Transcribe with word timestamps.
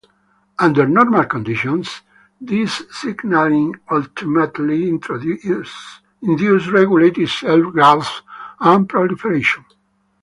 Under 0.57 0.87
normal 0.87 1.25
conditions, 1.25 2.01
this 2.41 2.81
signaling 2.89 3.75
ultimately 3.91 4.89
induces 4.89 6.71
regulated 6.71 7.29
cell 7.29 7.69
growth 7.69 8.21
and 8.61 8.89
proliferation. 8.89 9.63